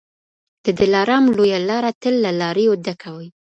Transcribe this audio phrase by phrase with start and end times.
[0.65, 3.29] د دلارام لویه لاره تل له لاریو ډکه وي.